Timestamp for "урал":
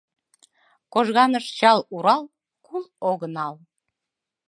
1.95-2.23